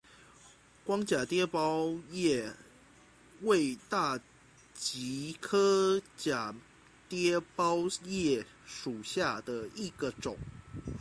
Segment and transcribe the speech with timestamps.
[0.83, 2.53] 光假奓包叶
[3.41, 4.19] 为大
[4.73, 6.55] 戟科假
[7.07, 10.39] 奓包叶属下的一个种。